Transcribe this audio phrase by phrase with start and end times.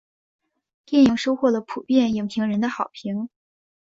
[0.83, 3.29] 电影收获了普遍影评人的好评。